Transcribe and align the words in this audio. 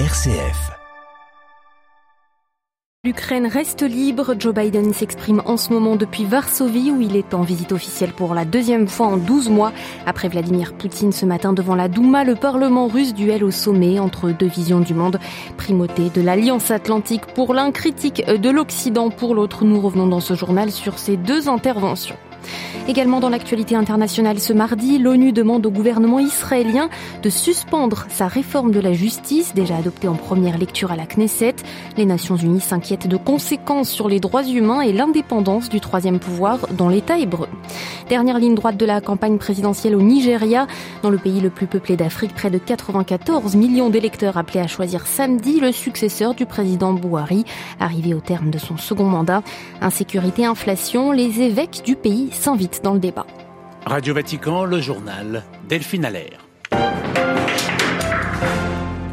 RCF. 0.00 0.72
L'Ukraine 3.04 3.46
reste 3.46 3.82
libre. 3.82 4.34
Joe 4.36 4.52
Biden 4.52 4.92
s'exprime 4.92 5.40
en 5.46 5.56
ce 5.56 5.72
moment 5.72 5.94
depuis 5.94 6.24
Varsovie 6.24 6.90
où 6.90 7.00
il 7.00 7.14
est 7.14 7.32
en 7.32 7.42
visite 7.42 7.70
officielle 7.70 8.10
pour 8.10 8.34
la 8.34 8.44
deuxième 8.44 8.88
fois 8.88 9.06
en 9.06 9.18
12 9.18 9.50
mois. 9.50 9.72
Après 10.04 10.28
Vladimir 10.28 10.74
Poutine 10.74 11.12
ce 11.12 11.24
matin 11.24 11.52
devant 11.52 11.76
la 11.76 11.86
Douma, 11.86 12.24
le 12.24 12.34
Parlement 12.34 12.88
russe 12.88 13.14
duel 13.14 13.44
au 13.44 13.52
sommet 13.52 14.00
entre 14.00 14.30
deux 14.30 14.48
visions 14.48 14.80
du 14.80 14.94
monde. 14.94 15.20
Primauté 15.58 16.10
de 16.10 16.20
l'Alliance 16.20 16.72
Atlantique 16.72 17.26
pour 17.26 17.54
l'un, 17.54 17.70
critique 17.70 18.26
de 18.26 18.50
l'Occident 18.50 19.10
pour 19.10 19.36
l'autre. 19.36 19.64
Nous 19.64 19.80
revenons 19.80 20.08
dans 20.08 20.18
ce 20.18 20.34
journal 20.34 20.72
sur 20.72 20.98
ces 20.98 21.16
deux 21.16 21.48
interventions. 21.48 22.16
Également 22.86 23.20
dans 23.20 23.30
l'actualité 23.30 23.76
internationale 23.76 24.38
ce 24.38 24.52
mardi, 24.52 24.98
l'ONU 24.98 25.32
demande 25.32 25.64
au 25.64 25.70
gouvernement 25.70 26.18
israélien 26.18 26.90
de 27.22 27.30
suspendre 27.30 28.06
sa 28.10 28.28
réforme 28.28 28.72
de 28.72 28.80
la 28.80 28.92
justice, 28.92 29.54
déjà 29.54 29.76
adoptée 29.76 30.06
en 30.06 30.14
première 30.14 30.58
lecture 30.58 30.92
à 30.92 30.96
la 30.96 31.06
Knesset. 31.06 31.56
Les 31.96 32.04
Nations 32.04 32.36
Unies 32.36 32.60
s'inquiètent 32.60 33.08
de 33.08 33.16
conséquences 33.16 33.88
sur 33.88 34.08
les 34.08 34.20
droits 34.20 34.44
humains 34.44 34.82
et 34.82 34.92
l'indépendance 34.92 35.70
du 35.70 35.80
troisième 35.80 36.18
pouvoir 36.18 36.58
dans 36.72 36.90
l'État 36.90 37.18
hébreu. 37.18 37.48
Dernière 38.10 38.38
ligne 38.38 38.54
droite 38.54 38.76
de 38.76 38.84
la 38.84 39.00
campagne 39.00 39.38
présidentielle 39.38 39.96
au 39.96 40.02
Nigeria, 40.02 40.66
dans 41.02 41.10
le 41.10 41.16
pays 41.16 41.40
le 41.40 41.48
plus 41.48 41.66
peuplé 41.66 41.96
d'Afrique, 41.96 42.34
près 42.34 42.50
de 42.50 42.58
94 42.58 43.56
millions 43.56 43.88
d'électeurs 43.88 44.36
appelés 44.36 44.60
à 44.60 44.66
choisir 44.66 45.06
samedi 45.06 45.58
le 45.58 45.72
successeur 45.72 46.34
du 46.34 46.44
président 46.44 46.92
Bouhari, 46.92 47.44
arrivé 47.80 48.12
au 48.12 48.20
terme 48.20 48.50
de 48.50 48.58
son 48.58 48.76
second 48.76 49.04
mandat. 49.04 49.42
Insécurité, 49.80 50.44
inflation, 50.44 51.12
les 51.12 51.40
évêques 51.40 51.82
du 51.84 51.96
pays 51.96 52.28
dans 52.82 52.94
le 52.94 53.00
débat. 53.00 53.26
Radio 53.86 54.14
Vatican, 54.14 54.64
le 54.64 54.80
journal 54.80 55.42
Delphine 55.68 56.04
Allaire. 56.04 56.44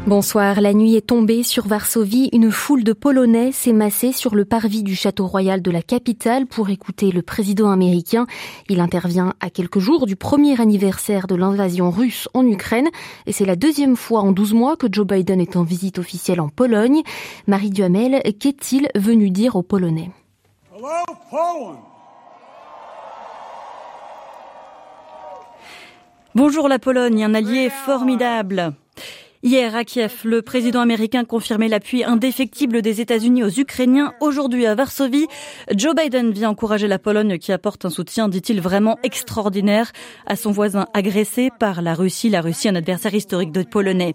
Bonsoir. 0.04 0.60
La 0.60 0.74
nuit 0.74 0.96
est 0.96 1.06
tombée 1.06 1.44
sur 1.44 1.68
Varsovie. 1.68 2.28
Une 2.32 2.50
foule 2.50 2.82
de 2.82 2.92
Polonais 2.92 3.52
s'est 3.52 3.72
massée 3.72 4.10
sur 4.10 4.34
le 4.34 4.44
parvis 4.44 4.82
du 4.82 4.96
château 4.96 5.28
royal 5.28 5.62
de 5.62 5.70
la 5.70 5.80
capitale 5.80 6.46
pour 6.46 6.70
écouter 6.70 7.12
le 7.12 7.22
président 7.22 7.70
américain. 7.70 8.26
Il 8.68 8.80
intervient 8.80 9.34
à 9.38 9.48
quelques 9.48 9.78
jours 9.78 10.06
du 10.06 10.16
premier 10.16 10.60
anniversaire 10.60 11.28
de 11.28 11.36
l'invasion 11.36 11.92
russe 11.92 12.28
en 12.34 12.44
Ukraine. 12.44 12.88
Et 13.26 13.32
c'est 13.32 13.44
la 13.44 13.54
deuxième 13.54 13.94
fois 13.94 14.20
en 14.20 14.32
12 14.32 14.54
mois 14.54 14.76
que 14.76 14.88
Joe 14.90 15.06
Biden 15.06 15.40
est 15.40 15.56
en 15.56 15.62
visite 15.62 16.00
officielle 16.00 16.40
en 16.40 16.48
Pologne. 16.48 17.02
Marie 17.46 17.70
Duhamel, 17.70 18.22
qu'est-il 18.40 18.88
venu 18.96 19.30
dire 19.30 19.54
aux 19.54 19.62
Polonais? 19.62 20.10
Bonjour 26.34 26.66
la 26.66 26.78
Pologne, 26.78 27.22
un 27.24 27.34
allié 27.34 27.68
formidable. 27.68 28.72
Hier 29.42 29.76
à 29.76 29.84
Kiev, 29.84 30.20
le 30.24 30.40
président 30.40 30.80
américain 30.80 31.24
confirmait 31.24 31.68
l'appui 31.68 32.04
indéfectible 32.04 32.80
des 32.80 33.02
États-Unis 33.02 33.42
aux 33.42 33.50
Ukrainiens. 33.50 34.14
Aujourd'hui 34.20 34.64
à 34.64 34.74
Varsovie, 34.74 35.26
Joe 35.76 35.94
Biden 35.94 36.30
vient 36.30 36.48
encourager 36.48 36.88
la 36.88 36.98
Pologne 36.98 37.36
qui 37.38 37.52
apporte 37.52 37.84
un 37.84 37.90
soutien, 37.90 38.28
dit-il, 38.28 38.62
vraiment 38.62 38.98
extraordinaire 39.02 39.92
à 40.26 40.36
son 40.36 40.52
voisin 40.52 40.86
agressé 40.94 41.50
par 41.58 41.82
la 41.82 41.92
Russie. 41.92 42.30
La 42.30 42.40
Russie, 42.40 42.68
un 42.68 42.76
adversaire 42.76 43.14
historique 43.14 43.52
de 43.52 43.64
Polonais. 43.64 44.14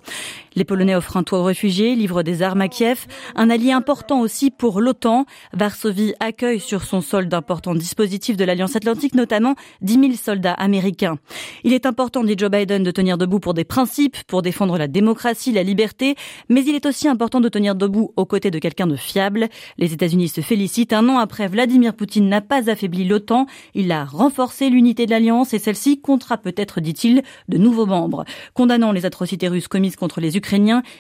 Les 0.58 0.66
Polonais 0.66 0.95
offrent 0.95 1.17
un 1.17 1.22
toit 1.22 1.38
aux 1.38 1.44
réfugiés, 1.44 1.94
livrent 1.94 2.23
des 2.23 2.41
armes 2.41 2.61
à 2.61 2.67
Kiev, 2.67 3.05
un 3.36 3.52
allié 3.52 3.72
important 3.72 4.22
aussi 4.22 4.50
pour 4.50 4.81
l'OTAN. 4.81 5.27
Varsovie 5.53 6.16
accueille 6.19 6.59
sur 6.59 6.83
son 6.83 7.02
sol 7.02 7.27
d'importants 7.27 7.75
dispositifs 7.75 8.38
de 8.38 8.44
l'Alliance 8.44 8.75
Atlantique, 8.75 9.14
notamment 9.14 9.53
10 9.81 9.94
000 9.94 10.14
soldats 10.14 10.53
américains. 10.53 11.19
Il 11.64 11.73
est 11.73 11.86
important, 11.86 12.23
dit 12.23 12.33
Joe 12.36 12.49
Biden, 12.49 12.81
de 12.81 12.89
tenir 12.89 13.19
debout 13.19 13.39
pour 13.39 13.53
des 13.53 13.66
principes, 13.66 14.17
pour 14.25 14.41
défendre 14.41 14.80
la 14.80 14.88
démocratie 14.88 15.52
la 15.52 15.61
liberté, 15.61 16.16
mais 16.49 16.66
il 16.66 16.73
est 16.73 16.88
aussi 16.88 17.08
important 17.08 17.39
de 17.39 17.49
tenir 17.49 17.75
debout 17.75 18.11
aux 18.16 18.25
côtés 18.25 18.49
de 18.49 18.58
quelqu'un 18.58 18.88
de 18.88 18.95
fiable. 18.95 19.49
Les 19.77 19.94
États-Unis 19.94 20.30
se 20.30 20.42
félicitent. 20.42 20.92
Un 20.92 21.08
an 21.08 21.19
après, 21.19 21.47
Vladimir 21.47 21.94
Poutine 21.94 22.30
n'a 22.30 22.42
pas 22.42 22.67
affaibli 22.67 23.05
l'OTAN. 23.05 23.45
Il 23.76 23.92
a 23.92 24.05
renforcé 24.05 24.71
l'unité 24.71 25.05
de 25.05 25.11
l'Alliance 25.11 25.54
et 25.54 25.60
celle-ci 25.60 26.02
comptera 26.02 26.39
peut-être, 26.39 26.81
dit-il, 26.81 27.21
de 27.48 27.60
nouveaux 27.60 27.86
membres. 27.86 28.26
Condamnant 28.55 28.92
les 28.92 29.05
atrocités 29.05 29.49
russes 29.49 29.67
commises 29.67 29.95
contre 29.95 30.20
les 30.20 30.36
Ukrainiens, 30.36 30.46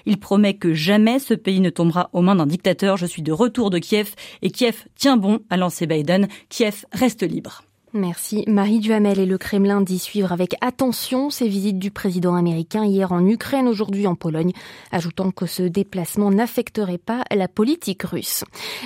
il 0.05 0.19
promet 0.19 0.55
que 0.55 0.73
jamais 0.73 1.19
ce 1.19 1.33
pays 1.33 1.59
ne 1.59 1.69
tombera 1.69 2.09
aux 2.13 2.21
mains 2.21 2.35
d'un 2.35 2.45
dictateur. 2.45 2.97
Je 2.97 3.05
suis 3.05 3.21
de 3.21 3.31
retour 3.31 3.69
de 3.69 3.79
Kiev 3.79 4.13
et 4.41 4.51
Kiev 4.51 4.85
tient 4.95 5.17
bon, 5.17 5.39
a 5.49 5.57
lancé 5.57 5.87
Biden. 5.87 6.27
Kiev 6.49 6.85
reste 6.93 7.23
libre. 7.23 7.63
Merci. 7.97 8.43
Marie 8.45 8.77
Duhamel 8.77 9.17
et 9.17 9.25
le 9.25 9.39
Kremlin 9.39 9.81
dit 9.81 9.97
suivre 9.97 10.31
avec 10.31 10.55
attention 10.61 11.31
ces 11.31 11.47
visites 11.47 11.79
du 11.79 11.89
président 11.89 12.35
américain 12.35 12.85
hier 12.85 13.11
en 13.11 13.25
Ukraine, 13.25 13.67
aujourd'hui 13.67 14.05
en 14.05 14.13
Pologne, 14.13 14.51
ajoutant 14.91 15.31
que 15.31 15.47
ce 15.47 15.63
déplacement 15.63 16.29
n'affecterait 16.29 16.99
pas 16.99 17.23
la 17.35 17.47
politique 17.47 18.03
russe. 18.03 18.43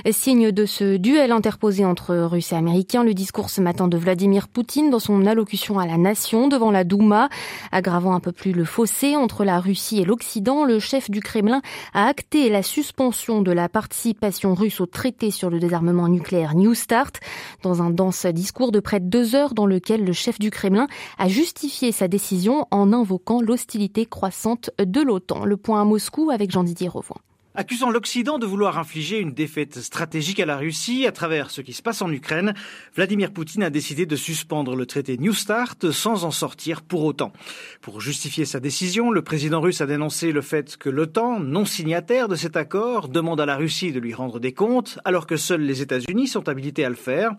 Signe 0.10 0.52
de 0.52 0.66
ce 0.66 0.96
duel 0.96 1.34
interposé 1.34 1.84
entre 1.84 2.16
Russes 2.16 2.54
et 2.54 2.56
Américains, 2.56 3.04
le 3.04 3.14
discours 3.14 3.50
ce 3.50 3.60
matin 3.60 3.90
de 3.90 3.98
Vladimir 3.98 4.48
Poutine 4.48 4.90
dans 4.90 5.00
son 5.00 5.26
allocution 5.26 5.78
à 5.78 5.86
la 5.86 5.98
nation 5.98 6.48
devant 6.48 6.72
la 6.72 6.86
Douma, 6.86 7.28
aggravant 7.74 8.14
un 8.14 8.22
peu 8.22 8.32
plus 8.32 8.54
le 8.54 8.64
fossé 8.64 9.18
entre 9.18 9.44
la 9.44 9.60
Russie 9.60 10.00
et 10.00 10.06
l'Occident, 10.06 10.64
le 10.64 10.80
chef 10.80 11.12
du 11.12 11.20
Kremlin 11.20 11.62
a 11.94 12.08
acté 12.08 12.48
la 12.48 12.64
suspension 12.64 13.42
de 13.42 13.52
la 13.52 13.68
participation 13.68 14.56
russe 14.56 14.80
au 14.80 14.86
traité 14.86 15.32
sur 15.32 15.50
le 15.50 15.60
désarmement 15.60 16.08
nucléaire 16.08 16.56
New 16.56 16.74
Start 16.74 17.20
dans 17.62 17.82
un 17.82 17.90
dense 17.90 18.26
discours 18.26 18.72
de 18.72 18.80
près 18.80 19.01
deux 19.02 19.36
heures 19.36 19.54
dans 19.54 19.66
lequel 19.66 20.06
le 20.06 20.14
chef 20.14 20.40
du 20.40 20.52
Kremlin 20.52 20.88
a 21.18 21.28
justifié 21.28 21.92
sa 21.92 22.08
décision 22.08 22.68
en 22.72 22.94
invoquant 22.94 23.42
l'hostilité 23.42 24.06
croissante 24.06 24.70
de 24.80 25.02
l'OTAN. 25.02 25.46
Le 25.46 25.58
point 25.58 25.82
à 25.82 25.86
Moscou 25.86 26.30
avec 26.32 26.52
Jean-Didier 26.52 26.88
Revoin. 26.88 27.18
Accusant 27.54 27.90
l'Occident 27.90 28.40
de 28.40 28.46
vouloir 28.46 28.78
infliger 28.80 29.20
une 29.20 29.34
défaite 29.34 29.82
stratégique 29.82 30.40
à 30.40 30.46
la 30.46 30.56
Russie 30.56 31.06
à 31.06 31.12
travers 31.12 31.52
ce 31.52 31.60
qui 31.60 31.74
se 31.74 31.82
passe 31.82 32.02
en 32.02 32.10
Ukraine, 32.10 32.54
Vladimir 32.96 33.34
Poutine 33.34 33.64
a 33.64 33.70
décidé 33.70 34.06
de 34.06 34.16
suspendre 34.16 34.74
le 34.74 34.86
traité 34.86 35.18
New 35.18 35.34
Start 35.34 35.92
sans 35.92 36.24
en 36.24 36.32
sortir 36.32 36.82
pour 36.82 37.04
autant. 37.04 37.34
Pour 37.82 38.00
justifier 38.00 38.46
sa 38.46 38.62
décision, 38.62 39.12
le 39.12 39.22
président 39.22 39.60
russe 39.60 39.82
a 39.82 39.86
dénoncé 39.86 40.32
le 40.32 40.40
fait 40.40 40.78
que 40.78 40.88
l'OTAN, 40.88 41.42
non 41.42 41.66
signataire 41.66 42.30
de 42.30 42.38
cet 42.38 42.56
accord, 42.56 43.10
demande 43.10 43.42
à 43.42 43.46
la 43.46 43.58
Russie 43.58 43.92
de 43.92 44.00
lui 44.00 44.14
rendre 44.14 44.40
des 44.40 44.54
comptes 44.54 45.00
alors 45.04 45.28
que 45.28 45.36
seuls 45.36 45.64
les 45.64 45.82
États-Unis 45.82 46.30
sont 46.30 46.48
habilités 46.48 46.86
à 46.86 46.90
le 46.90 46.96
faire. 46.96 47.34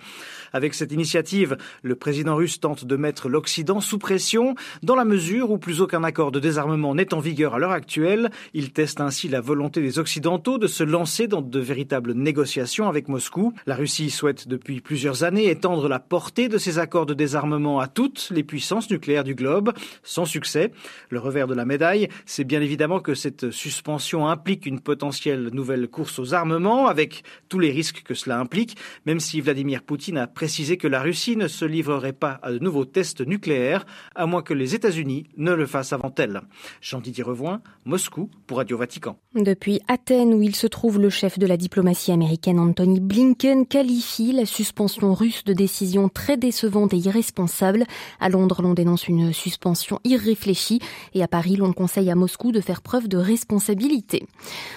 Avec 0.53 0.75
cette 0.75 0.93
initiative, 0.93 1.57
le 1.83 1.95
président 1.95 2.37
russe 2.37 2.61
tente 2.61 2.85
de 2.85 2.97
mettre 2.97 3.31
l'Occident 3.31 3.81
sous 3.81 3.99
pression 3.99 4.57
dans 4.83 4.95
la 4.95 5.07
mesure 5.07 5.51
où 5.51 5.57
plus 5.57 5.81
aucun 5.81 6.05
accord 6.05 6.33
de 6.33 6.39
désarmement 6.39 6.95
n'est 6.95 7.15
en 7.15 7.21
vigueur 7.21 7.55
à 7.55 7.59
l'heure 7.59 7.73
actuelle. 7.73 8.31
Il 8.53 8.75
teste 8.75 9.01
ainsi 9.01 9.31
la 9.31 9.41
volonté 9.41 9.81
des 9.81 9.99
occidentaux 10.03 10.59
de 10.59 10.67
se 10.67 10.83
lancer 10.83 11.29
dans 11.29 11.43
de 11.43 11.61
véritables 11.61 12.13
négociations 12.13 12.89
avec 12.89 13.07
Moscou. 13.07 13.53
La 13.67 13.77
Russie 13.77 14.11
souhaite 14.11 14.49
depuis 14.49 14.81
plusieurs 14.81 15.23
années 15.23 15.49
étendre 15.49 15.89
la 15.89 16.01
portée 16.01 16.49
de 16.49 16.59
ces 16.59 16.81
accords 16.81 17.07
de 17.07 17.15
désarmement 17.15 17.79
à 17.79 17.87
toutes 17.87 18.29
les 18.35 18.43
puissances 18.43 18.91
nucléaires 18.91 19.23
du 19.23 19.37
globe, 19.37 19.73
sans 20.03 20.25
succès. 20.25 20.73
Le 21.09 21.21
revers 21.21 21.47
de 21.47 21.55
la 21.55 21.65
médaille, 21.65 22.09
c'est 22.27 22.43
bien 22.43 22.61
évidemment 22.61 22.99
que 22.99 23.15
cette 23.15 23.53
suspension 23.53 24.27
implique 24.27 24.67
une 24.67 24.81
potentielle 24.81 25.51
nouvelle 25.53 25.87
course 25.87 26.19
aux 26.19 26.35
armements, 26.35 26.89
avec 26.89 27.23
tous 27.49 27.61
les 27.61 27.71
risques 27.71 28.03
que 28.03 28.15
cela 28.15 28.41
implique, 28.41 28.77
même 29.07 29.21
si 29.21 29.41
Vladimir 29.41 29.85
Poutine 29.85 30.19
a 30.19 30.27
précisé 30.27 30.79
que 30.79 30.89
la 30.89 31.01
Russie 31.01 31.37
ne 31.37 31.47
se 31.47 31.65
livrerait 31.65 32.13
pas 32.13 32.41
à 32.43 32.51
de 32.51 32.59
nouveaux 32.59 32.87
tests 32.87 33.25
nucléaires, 33.25 33.87
à 34.17 34.27
moins 34.27 34.43
que 34.43 34.53
les 34.53 34.75
États-Unis 34.75 35.29
ne 35.37 35.53
le 35.53 35.67
fassent 35.67 35.93
avant 35.93 36.13
elle. 36.19 36.41
Jean-Didier 36.81 37.23
Revoin, 37.23 37.63
Moscou, 37.85 38.29
pour 38.49 38.57
Radio 38.57 38.77
Vatican. 38.77 39.17
Depuis 39.37 39.81
Athènes, 39.93 40.33
où 40.33 40.41
il 40.41 40.57
se 40.57 40.67
trouve, 40.67 40.99
le 40.99 41.11
chef 41.11 41.39
de 41.39 41.47
la 41.47 41.59
diplomatie 41.59 42.13
américaine 42.13 42.59
Anthony 42.59 42.99
Blinken 42.99 43.67
qualifie 43.67 44.33
la 44.33 44.47
suspension 44.47 45.13
russe 45.13 45.45
de 45.45 45.53
décision 45.53 46.09
très 46.09 46.39
décevante 46.39 46.95
et 46.95 46.97
irresponsable. 46.97 47.85
À 48.19 48.31
Londres, 48.31 48.63
l'on 48.63 48.73
dénonce 48.73 49.07
une 49.07 49.35
suspension 49.35 50.01
irréfléchie 50.05 50.81
et 51.13 51.23
à 51.23 51.29
Paris, 51.29 51.57
l'on 51.57 51.75
conseille 51.75 52.11
à 52.11 52.15
Moscou 52.15 52.53
de 52.53 52.63
faire 52.63 52.81
preuve 52.81 53.07
de 53.07 53.19
responsabilité. 53.19 54.27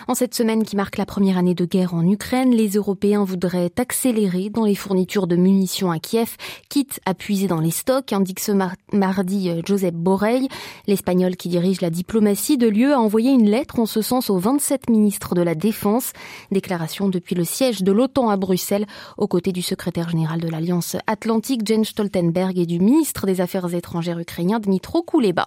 En 0.10 0.16
cette 0.16 0.36
semaine 0.36 0.64
qui 0.64 0.76
marque 0.76 0.98
la 0.98 1.06
première 1.06 1.38
année 1.38 1.56
de 1.56 1.64
guerre 1.64 1.94
en 1.94 2.06
Ukraine, 2.06 2.52
les 2.52 2.72
Européens 2.72 3.24
voudraient 3.24 3.72
accélérer 3.78 4.50
dans 4.50 4.66
les 4.66 4.76
fournitures 4.76 5.28
de 5.28 5.38
munitions 5.38 5.92
à 5.92 6.00
Kiev, 6.00 6.36
quitte 6.68 7.00
à 7.06 7.14
puiser 7.14 7.48
dans 7.48 7.62
les 7.62 7.72
stocks, 7.72 8.12
indique 8.12 8.42
ce 8.42 8.52
mardi 8.92 9.50
euh, 9.50 9.62
Joseph 9.64 9.94
Borrell. 9.94 10.50
L'Espagnol 10.88 11.38
qui 11.38 11.48
dirige 11.48 11.80
la 11.80 11.90
diplomatie 11.90 12.58
de 12.58 12.68
l'UE 12.68 12.92
a 12.92 13.00
envoyé 13.00 13.32
une 13.32 13.50
lettre 13.50 13.80
en 13.80 13.86
ce 13.86 14.02
sens 14.02 14.30
aux 14.30 14.40
27 14.40 14.90
ministres 14.90 15.05
ministre 15.06 15.36
de 15.36 15.44
la 15.44 15.54
Défense. 15.54 16.14
Déclaration 16.52 17.10
depuis 17.10 17.36
le 17.36 17.44
siège 17.44 17.84
de 17.84 17.92
l'OTAN 17.92 18.28
à 18.30 18.38
Bruxelles, 18.38 18.88
aux 19.20 19.28
côtés 19.28 19.52
du 19.52 19.62
secrétaire 19.62 20.10
général 20.10 20.40
de 20.40 20.48
l'Alliance 20.48 20.98
Atlantique, 21.06 21.62
Jens 21.64 21.90
Stoltenberg, 21.90 22.58
et 22.58 22.66
du 22.66 22.80
ministre 22.80 23.28
des 23.28 23.40
Affaires 23.40 23.72
étrangères 23.72 24.18
ukrainien, 24.18 24.60
Dmitro 24.60 25.04
Kuleba. 25.04 25.46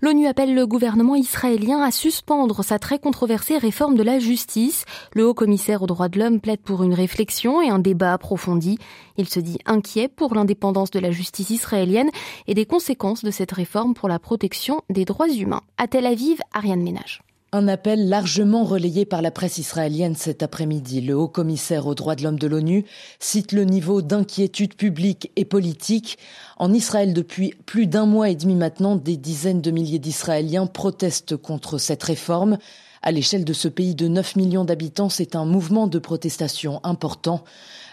L'ONU 0.00 0.28
appelle 0.28 0.54
le 0.54 0.64
gouvernement 0.68 1.16
israélien 1.16 1.82
à 1.82 1.90
suspendre 1.90 2.62
sa 2.62 2.78
très 2.78 3.00
controversée 3.00 3.58
réforme 3.58 3.96
de 3.96 4.04
la 4.04 4.20
justice. 4.20 4.84
Le 5.12 5.26
haut 5.26 5.34
commissaire 5.34 5.82
aux 5.82 5.88
droits 5.88 6.08
de 6.08 6.20
l'homme 6.20 6.40
plaide 6.40 6.60
pour 6.60 6.84
une 6.84 6.94
réflexion 6.94 7.60
et 7.60 7.70
un 7.70 7.80
débat 7.80 8.12
approfondi. 8.12 8.78
Il 9.16 9.28
se 9.28 9.40
dit 9.40 9.58
inquiet 9.66 10.06
pour 10.06 10.36
l'indépendance 10.36 10.92
de 10.92 11.00
la 11.00 11.10
justice 11.10 11.50
israélienne 11.50 12.10
et 12.46 12.54
des 12.54 12.64
conséquences 12.64 13.24
de 13.24 13.32
cette 13.32 13.50
réforme 13.50 13.94
pour 13.94 14.08
la 14.08 14.20
protection 14.20 14.82
des 14.88 15.04
droits 15.04 15.28
humains. 15.28 15.62
À 15.78 15.88
Tel 15.88 16.06
Aviv, 16.06 16.38
Ariane 16.52 16.82
Ménage. 16.82 17.22
Un 17.56 17.68
appel 17.68 18.08
largement 18.08 18.64
relayé 18.64 19.04
par 19.04 19.22
la 19.22 19.30
presse 19.30 19.58
israélienne 19.58 20.16
cet 20.16 20.42
après-midi. 20.42 21.00
Le 21.00 21.16
haut 21.16 21.28
commissaire 21.28 21.86
aux 21.86 21.94
droits 21.94 22.16
de 22.16 22.24
l'homme 22.24 22.36
de 22.36 22.48
l'ONU 22.48 22.84
cite 23.20 23.52
le 23.52 23.62
niveau 23.62 24.02
d'inquiétude 24.02 24.74
publique 24.74 25.30
et 25.36 25.44
politique. 25.44 26.18
En 26.56 26.72
Israël, 26.72 27.14
depuis 27.14 27.54
plus 27.64 27.86
d'un 27.86 28.06
mois 28.06 28.28
et 28.28 28.34
demi 28.34 28.56
maintenant, 28.56 28.96
des 28.96 29.16
dizaines 29.16 29.60
de 29.60 29.70
milliers 29.70 30.00
d'Israéliens 30.00 30.66
protestent 30.66 31.36
contre 31.36 31.78
cette 31.78 32.02
réforme. 32.02 32.58
À 33.06 33.12
l'échelle 33.12 33.44
de 33.44 33.52
ce 33.52 33.68
pays 33.68 33.94
de 33.94 34.08
9 34.08 34.36
millions 34.36 34.64
d'habitants, 34.64 35.10
c'est 35.10 35.36
un 35.36 35.44
mouvement 35.44 35.86
de 35.86 35.98
protestation 35.98 36.80
important. 36.84 37.44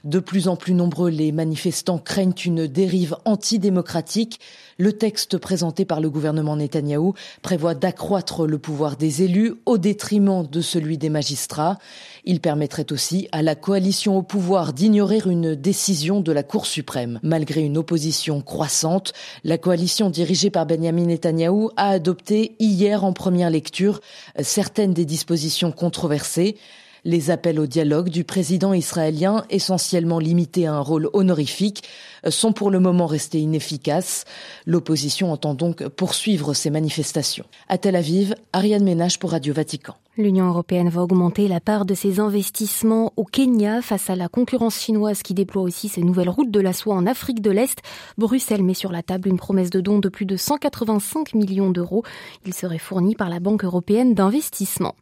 De 0.06 0.20
plus 0.20 0.48
en 0.48 0.56
plus 0.56 0.74
nombreux, 0.74 1.10
les 1.10 1.32
manifestants 1.32 2.00
craignent 2.00 2.34
une 2.46 2.66
dérive 2.66 3.18
antidémocratique. 3.26 4.40
Le 4.80 4.94
texte 4.94 5.38
présenté 5.38 5.86
par 5.86 6.02
le 6.02 6.10
gouvernement 6.10 6.56
Netanyahou 6.56 7.14
prévoit 7.44 7.76
d'accroître 7.76 8.48
le 8.48 8.58
pouvoir 8.58 8.96
des 8.96 9.22
élus 9.22 9.54
au 9.68 9.78
détriment 9.78 10.48
de 10.48 10.62
celui 10.62 10.98
des 10.98 11.10
magistrats. 11.10 11.78
Il 12.24 12.40
permettrait 12.40 12.92
aussi 12.92 13.28
à 13.32 13.44
la 13.44 13.54
coalition 13.54 14.18
au 14.18 14.24
pouvoir 14.24 14.74
d'ignorer 14.74 15.20
une 15.26 15.54
décision 15.54 16.20
de 16.20 16.32
la 16.32 16.42
Cour 16.42 16.66
suprême. 16.66 17.20
Malgré 17.22 17.62
une 17.62 17.78
opposition 17.78 18.42
croissante, 18.42 19.14
la 19.44 19.60
coalition 19.60 20.10
dirigée 20.10 20.50
par 20.50 20.66
Benjamin 20.66 21.06
Netanyahou 21.06 21.70
a 21.78 21.90
adopté 21.90 22.56
hier 22.58 23.04
en 23.04 23.14
première 23.14 23.52
lecture 23.52 24.00
certaines 24.40 24.94
des 24.94 25.01
dispositions 25.06 25.72
controversées. 25.72 26.58
Les 27.04 27.32
appels 27.32 27.60
au 27.60 27.66
dialogue 27.66 28.10
du 28.10 28.24
président 28.24 28.74
israélien, 28.74 29.44
essentiellement 29.50 30.20
limités 30.20 30.68
à 30.68 30.74
un 30.74 30.82
rôle 30.82 31.10
honorifique, 31.14 31.84
sont 32.30 32.54
pour 32.54 32.70
le 32.70 32.80
moment 32.80 33.08
restés 33.08 33.40
inefficaces. 33.40 34.26
L'opposition 34.68 35.32
entend 35.32 35.56
donc 35.56 35.88
poursuivre 35.88 36.54
ces 36.54 36.70
manifestations. 36.70 37.46
À 37.70 37.80
Tel 37.80 37.96
Aviv, 37.96 38.36
Ariane 38.54 38.84
Ménage 38.84 39.18
pour 39.18 39.32
Radio 39.32 39.52
Vatican. 39.52 39.96
L'Union 40.18 40.48
européenne 40.48 40.90
va 40.90 41.04
augmenter 41.04 41.48
la 41.48 41.62
part 41.62 41.86
de 41.86 41.94
ses 41.94 42.20
investissements 42.20 43.14
au 43.16 43.24
Kenya 43.24 43.82
face 43.82 44.10
à 44.10 44.18
la 44.18 44.28
concurrence 44.28 44.78
chinoise 44.78 45.24
qui 45.24 45.34
déploie 45.34 45.62
aussi 45.62 45.88
ses 45.88 46.02
nouvelles 46.02 46.28
routes 46.28 46.52
de 46.52 46.60
la 46.60 46.74
soie 46.74 46.96
en 46.96 47.08
Afrique 47.08 47.42
de 47.42 47.50
l'Est. 47.50 47.82
Bruxelles 48.18 48.62
met 48.62 48.74
sur 48.74 48.92
la 48.92 49.04
table 49.04 49.30
une 49.30 49.38
promesse 49.38 49.70
de 49.70 49.80
don 49.80 50.00
de 50.00 50.10
plus 50.10 50.26
de 50.26 50.36
185 50.36 51.34
millions 51.34 51.70
d'euros. 51.70 52.04
Il 52.46 52.54
serait 52.54 52.78
fourni 52.78 53.16
par 53.16 53.30
la 53.30 53.40
Banque 53.40 53.64
européenne 53.64 54.14
d'investissement. 54.14 54.96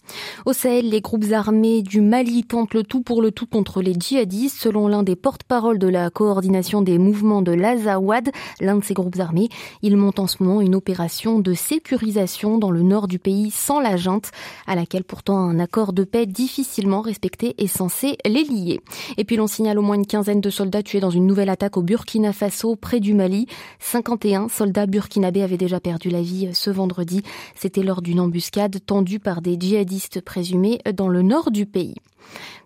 Au 0.46 0.54
Sahel, 0.54 0.90
les 0.90 1.02
groupes 1.02 1.32
armés 1.32 1.82
du 1.82 2.02
Mali 2.02 2.44
tentent 2.44 2.76
le 2.76 2.84
tout 2.84 3.02
pour 3.02 3.24
le 3.24 3.32
tout 3.32 3.48
contre 3.48 3.82
les 3.82 3.96
djihadistes, 3.96 4.60
selon 4.60 4.88
l'un 4.88 5.02
des 5.02 5.16
porte-paroles 5.16 5.80
de 5.80 5.88
la 5.88 6.12
coordination 6.12 6.84
des 6.84 7.00
mouvements 7.00 7.42
de 7.42 7.52
l'Azawad, 7.52 8.30
l'un 8.62 8.78
de 8.78 8.84
ces 8.84 8.94
groupes 8.94 9.20
armés. 9.20 9.50
Ils 9.82 9.98
montent 9.98 10.20
en 10.20 10.28
ce 10.28 10.44
moment 10.44 10.62
une 10.62 10.76
opération 10.76 11.40
de 11.40 11.56
sécurisation 11.56 12.60
dans 12.60 12.70
le 12.70 12.84
nord 12.84 13.08
du 13.08 13.18
pays 13.18 13.50
sans 13.50 13.80
la 13.80 13.98
junte, 13.98 14.30
à 14.68 14.76
laquelle 14.76 14.99
pourtant 15.04 15.38
un 15.38 15.60
accord 15.60 15.94
de 15.94 16.04
paix 16.04 16.26
difficilement 16.26 17.02
respecté 17.02 17.56
est 17.58 17.68
censé 17.68 18.18
les 18.26 18.44
lier. 18.44 18.82
Et 19.18 19.24
puis 19.24 19.36
l'on 19.36 19.48
signale 19.48 19.80
au 19.80 19.82
moins 19.82 19.96
une 19.96 20.06
quinzaine 20.06 20.42
de 20.42 20.50
soldats 20.50 20.84
tués 20.84 21.00
dans 21.00 21.10
une 21.10 21.28
nouvelle 21.28 21.50
attaque 21.50 21.78
au 21.78 21.82
Burkina 21.82 22.34
Faso, 22.34 22.76
près 22.76 23.00
du 23.00 23.14
Mali. 23.14 23.48
51 23.80 24.48
soldats 24.50 24.86
burkinabés 24.86 25.44
avaient 25.44 25.58
déjà 25.58 25.80
perdu 25.80 26.10
la 26.10 26.22
vie 26.22 26.50
ce 26.54 26.70
vendredi. 26.70 27.24
C'était 27.56 27.84
lors 27.84 28.02
d'une 28.02 28.20
embuscade 28.20 28.78
tendue 28.86 29.20
par 29.20 29.42
des 29.42 29.58
djihadistes 29.60 30.22
présumés 30.22 30.80
dans 30.94 31.08
le 31.08 31.22
nord 31.22 31.52
du 31.52 31.66
pays. 31.66 31.96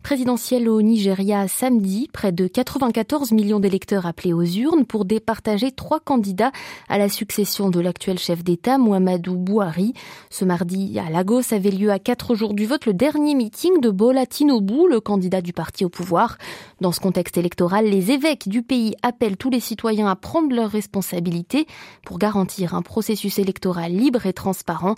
Présidentielle 0.03 0.67
au 0.67 0.81
Nigeria 0.81 1.47
samedi, 1.47 2.09
près 2.11 2.33
de 2.33 2.47
94 2.47 3.31
millions 3.31 3.61
d'électeurs 3.61 4.05
appelés 4.05 4.33
aux 4.33 4.43
urnes 4.43 4.85
pour 4.85 5.05
départager 5.05 5.71
trois 5.71 6.01
candidats 6.01 6.51
à 6.89 6.97
la 6.97 7.07
succession 7.07 7.69
de 7.69 7.79
l'actuel 7.79 8.19
chef 8.19 8.43
d'État, 8.43 8.77
Muhammadu 8.77 9.31
Buhari. 9.31 9.93
Ce 10.29 10.43
mardi, 10.43 10.99
à 10.99 11.09
Lagos, 11.09 11.53
avait 11.53 11.71
lieu 11.71 11.89
à 11.89 11.99
quatre 11.99 12.22
du 12.31 12.65
vote 12.65 12.85
le 12.85 12.93
dernier 12.93 13.35
meeting 13.35 13.81
de 13.81 13.89
Bola 13.89 14.25
Tinubu, 14.25 14.87
le 14.89 15.01
candidat 15.01 15.41
du 15.41 15.51
parti 15.51 15.83
au 15.83 15.89
pouvoir. 15.89 16.37
Dans 16.79 16.93
ce 16.93 17.01
contexte 17.01 17.37
électoral, 17.37 17.85
les 17.85 18.11
évêques 18.11 18.47
du 18.47 18.63
pays 18.63 18.95
appellent 19.01 19.35
tous 19.35 19.49
les 19.49 19.59
citoyens 19.59 20.07
à 20.07 20.15
prendre 20.15 20.55
leurs 20.55 20.71
responsabilités 20.71 21.67
pour 22.05 22.19
garantir 22.19 22.75
un 22.75 22.81
processus 22.81 23.39
électoral 23.39 23.91
libre 23.91 24.25
et 24.25 24.33
transparent. 24.33 24.95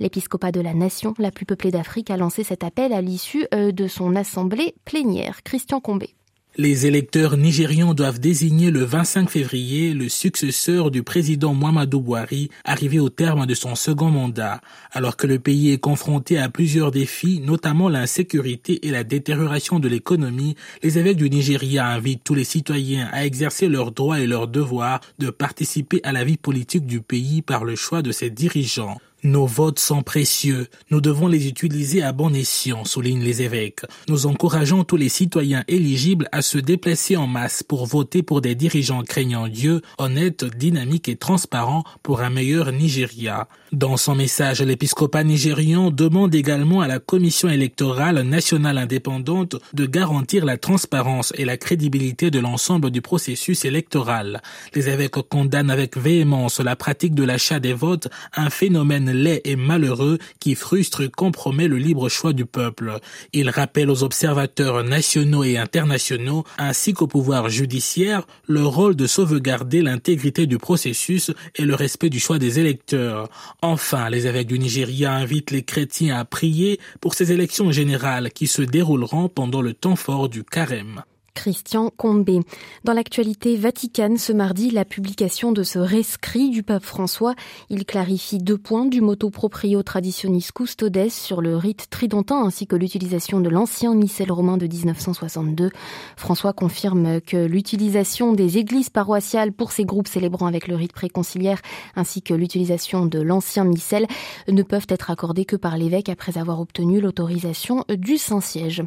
L'épiscopat 0.00 0.50
de 0.50 0.60
la 0.60 0.74
nation 0.74 1.14
la 1.18 1.30
plus 1.30 1.46
peuplée 1.46 1.70
d'Afrique 1.70 2.10
a 2.10 2.16
lancé 2.16 2.42
cet 2.42 2.64
appel 2.64 2.92
à 2.92 3.00
l'issue 3.00 3.46
euh, 3.54 3.70
de 3.70 3.86
son 3.86 4.16
assemblée 4.16 4.74
plénière. 4.84 5.42
Christian 5.44 5.80
Combé. 5.80 6.16
Les 6.56 6.86
électeurs 6.86 7.36
nigérians 7.36 7.94
doivent 7.94 8.20
désigner 8.20 8.70
le 8.70 8.84
25 8.84 9.28
février 9.28 9.92
le 9.92 10.08
successeur 10.08 10.92
du 10.92 11.02
président 11.02 11.52
Muhammadu 11.52 11.98
Buhari, 11.98 12.48
arrivé 12.64 13.00
au 13.00 13.08
terme 13.08 13.44
de 13.44 13.54
son 13.54 13.74
second 13.74 14.12
mandat, 14.12 14.60
alors 14.92 15.16
que 15.16 15.26
le 15.26 15.40
pays 15.40 15.72
est 15.72 15.78
confronté 15.78 16.38
à 16.38 16.48
plusieurs 16.48 16.92
défis, 16.92 17.40
notamment 17.40 17.88
l'insécurité 17.88 18.86
et 18.86 18.92
la 18.92 19.02
détérioration 19.02 19.80
de 19.80 19.88
l'économie. 19.88 20.54
Les 20.84 20.96
évêques 20.96 21.16
du 21.16 21.28
Nigeria 21.28 21.88
invitent 21.88 22.22
tous 22.22 22.34
les 22.34 22.44
citoyens 22.44 23.08
à 23.12 23.26
exercer 23.26 23.66
leurs 23.66 23.90
droits 23.90 24.20
et 24.20 24.28
leurs 24.28 24.46
devoirs 24.46 25.00
de 25.18 25.30
participer 25.30 26.00
à 26.04 26.12
la 26.12 26.22
vie 26.22 26.36
politique 26.36 26.86
du 26.86 27.00
pays 27.00 27.42
par 27.42 27.64
le 27.64 27.74
choix 27.74 28.00
de 28.00 28.12
ses 28.12 28.30
dirigeants. 28.30 29.00
Nos 29.24 29.46
votes 29.46 29.78
sont 29.78 30.02
précieux. 30.02 30.66
Nous 30.90 31.00
devons 31.00 31.28
les 31.28 31.48
utiliser 31.48 32.02
à 32.02 32.12
bon 32.12 32.34
escient, 32.34 32.84
soulignent 32.84 33.24
les 33.24 33.40
évêques. 33.40 33.80
Nous 34.06 34.26
encourageons 34.26 34.84
tous 34.84 34.98
les 34.98 35.08
citoyens 35.08 35.64
éligibles 35.66 36.28
à 36.30 36.42
se 36.42 36.58
déplacer 36.58 37.16
en 37.16 37.26
masse 37.26 37.62
pour 37.62 37.86
voter 37.86 38.22
pour 38.22 38.42
des 38.42 38.54
dirigeants 38.54 39.02
craignant 39.02 39.48
Dieu, 39.48 39.80
honnêtes, 39.96 40.44
dynamiques 40.44 41.08
et 41.08 41.16
transparents 41.16 41.84
pour 42.02 42.20
un 42.20 42.28
meilleur 42.28 42.70
Nigeria. 42.70 43.48
Dans 43.72 43.96
son 43.96 44.14
message, 44.14 44.60
l'épiscopat 44.60 45.24
nigérian 45.24 45.90
demande 45.90 46.34
également 46.34 46.82
à 46.82 46.86
la 46.86 46.98
Commission 46.98 47.48
électorale 47.48 48.20
nationale 48.20 48.76
indépendante 48.76 49.56
de 49.72 49.86
garantir 49.86 50.44
la 50.44 50.58
transparence 50.58 51.32
et 51.38 51.46
la 51.46 51.56
crédibilité 51.56 52.30
de 52.30 52.40
l'ensemble 52.40 52.90
du 52.90 53.00
processus 53.00 53.64
électoral. 53.64 54.42
Les 54.74 54.90
évêques 54.90 55.14
condamnent 55.30 55.70
avec 55.70 55.96
véhémence 55.96 56.60
la 56.60 56.76
pratique 56.76 57.14
de 57.14 57.24
l'achat 57.24 57.58
des 57.58 57.72
votes, 57.72 58.08
un 58.36 58.50
phénomène 58.50 59.13
laid 59.14 59.40
et 59.44 59.56
malheureux 59.56 60.18
qui 60.40 60.54
frustre 60.54 61.02
et 61.02 61.08
compromet 61.08 61.68
le 61.68 61.76
libre 61.76 62.08
choix 62.08 62.32
du 62.32 62.44
peuple. 62.44 62.98
Il 63.32 63.48
rappelle 63.50 63.90
aux 63.90 64.02
observateurs 64.02 64.84
nationaux 64.84 65.44
et 65.44 65.56
internationaux, 65.56 66.44
ainsi 66.58 66.92
qu'au 66.92 67.06
pouvoir 67.06 67.48
judiciaire, 67.48 68.26
le 68.46 68.64
rôle 68.64 68.96
de 68.96 69.06
sauvegarder 69.06 69.82
l'intégrité 69.82 70.46
du 70.46 70.58
processus 70.58 71.30
et 71.56 71.64
le 71.64 71.74
respect 71.74 72.10
du 72.10 72.20
choix 72.20 72.38
des 72.38 72.60
électeurs. 72.60 73.28
Enfin, 73.62 74.10
les 74.10 74.26
évêques 74.26 74.48
du 74.48 74.58
Nigeria 74.58 75.12
invitent 75.12 75.50
les 75.50 75.62
chrétiens 75.62 76.18
à 76.18 76.24
prier 76.24 76.80
pour 77.00 77.14
ces 77.14 77.32
élections 77.32 77.72
générales 77.72 78.30
qui 78.30 78.46
se 78.46 78.62
dérouleront 78.62 79.28
pendant 79.28 79.62
le 79.62 79.72
temps 79.72 79.96
fort 79.96 80.28
du 80.28 80.44
carême. 80.44 81.02
Christian 81.34 81.90
Combé. 81.96 82.40
Dans 82.84 82.92
l'actualité 82.92 83.56
vaticane, 83.56 84.16
ce 84.16 84.32
mardi, 84.32 84.70
la 84.70 84.84
publication 84.84 85.52
de 85.52 85.62
ce 85.62 85.78
rescrit 85.78 86.50
du 86.50 86.62
pape 86.62 86.84
François. 86.84 87.34
Il 87.70 87.84
clarifie 87.84 88.38
deux 88.38 88.56
points 88.56 88.86
du 88.86 89.00
moto 89.00 89.30
proprio 89.30 89.82
traditionis 89.82 90.48
custodes 90.54 91.10
sur 91.10 91.42
le 91.42 91.56
rite 91.56 91.88
tridentin 91.90 92.44
ainsi 92.44 92.66
que 92.66 92.76
l'utilisation 92.76 93.40
de 93.40 93.48
l'ancien 93.48 93.94
missel 93.94 94.30
romain 94.30 94.56
de 94.56 94.66
1962. 94.66 95.70
François 96.16 96.52
confirme 96.52 97.20
que 97.20 97.44
l'utilisation 97.44 98.32
des 98.32 98.58
églises 98.58 98.90
paroissiales 98.90 99.52
pour 99.52 99.72
ces 99.72 99.84
groupes 99.84 100.08
célébrant 100.08 100.46
avec 100.46 100.68
le 100.68 100.76
rite 100.76 100.92
préconciliaire 100.92 101.60
ainsi 101.96 102.22
que 102.22 102.34
l'utilisation 102.34 103.06
de 103.06 103.20
l'ancien 103.20 103.64
missel 103.64 104.06
ne 104.48 104.62
peuvent 104.62 104.86
être 104.88 105.10
accordées 105.10 105.44
que 105.44 105.56
par 105.56 105.76
l'évêque 105.76 106.08
après 106.08 106.38
avoir 106.38 106.60
obtenu 106.60 107.00
l'autorisation 107.00 107.84
du 107.88 108.18
Saint-Siège. 108.18 108.82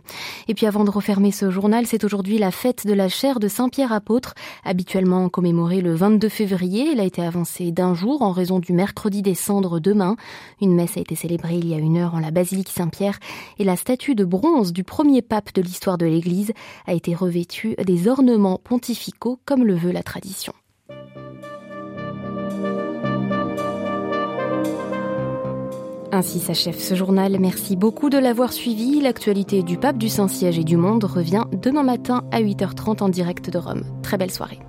Et 0.47 0.53
puis 0.53 0.65
avant 0.65 0.83
de 0.83 0.89
refermer 0.89 1.31
ce 1.31 1.49
journal, 1.49 1.85
c'est 1.85 2.03
aujourd'hui 2.03 2.36
la 2.37 2.51
fête 2.51 2.85
de 2.85 2.93
la 2.93 3.09
chair 3.09 3.39
de 3.39 3.47
Saint-Pierre 3.47 3.91
apôtre, 3.91 4.33
habituellement 4.63 5.29
commémorée 5.29 5.81
le 5.81 5.95
22 5.95 6.29
février. 6.29 6.91
Elle 6.91 6.99
a 6.99 7.05
été 7.05 7.21
avancée 7.21 7.71
d'un 7.71 7.93
jour 7.93 8.21
en 8.21 8.31
raison 8.31 8.59
du 8.59 8.73
mercredi 8.73 9.21
des 9.21 9.35
cendres 9.35 9.79
demain. 9.79 10.15
Une 10.61 10.75
messe 10.75 10.97
a 10.97 11.01
été 11.01 11.15
célébrée 11.15 11.55
il 11.55 11.67
y 11.67 11.73
a 11.73 11.77
une 11.77 11.97
heure 11.97 12.15
en 12.15 12.19
la 12.19 12.31
basilique 12.31 12.69
Saint-Pierre 12.69 13.19
et 13.59 13.63
la 13.63 13.75
statue 13.75 14.15
de 14.15 14.25
bronze 14.25 14.73
du 14.73 14.83
premier 14.83 15.21
pape 15.21 15.53
de 15.53 15.61
l'histoire 15.61 15.97
de 15.97 16.05
l'Église 16.05 16.53
a 16.85 16.93
été 16.93 17.15
revêtue 17.15 17.75
des 17.85 18.07
ornements 18.07 18.59
pontificaux 18.63 19.39
comme 19.45 19.65
le 19.65 19.75
veut 19.75 19.91
la 19.91 20.03
tradition. 20.03 20.53
Ainsi 26.11 26.39
s'achève 26.39 26.79
ce 26.79 26.95
journal. 26.95 27.37
Merci 27.39 27.75
beaucoup 27.75 28.09
de 28.09 28.17
l'avoir 28.17 28.53
suivi. 28.53 29.01
L'actualité 29.01 29.63
du 29.63 29.77
pape, 29.77 29.97
du 29.97 30.09
Saint-Siège 30.09 30.57
et 30.57 30.63
du 30.63 30.77
monde 30.77 31.03
revient 31.03 31.43
demain 31.51 31.83
matin 31.83 32.23
à 32.31 32.41
8h30 32.41 33.03
en 33.03 33.09
direct 33.09 33.49
de 33.49 33.57
Rome. 33.57 33.83
Très 34.03 34.17
belle 34.17 34.31
soirée. 34.31 34.59